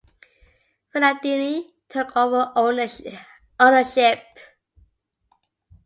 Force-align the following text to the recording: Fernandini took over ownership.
Fernandini 0.91 1.75
took 1.87 2.17
over 2.17 2.51
ownership. 2.55 3.19